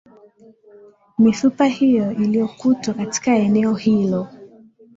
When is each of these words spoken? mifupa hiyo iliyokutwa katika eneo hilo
mifupa 1.19 1.65
hiyo 1.65 2.11
iliyokutwa 2.11 2.93
katika 2.93 3.35
eneo 3.35 3.73
hilo 3.75 4.27